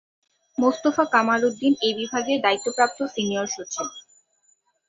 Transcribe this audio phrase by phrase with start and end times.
[0.57, 3.87] মোস্তফা কামাল উদ্দিন এই বিভাগের দায়িত্বপ্রাপ্ত সিনিয়র সচিব।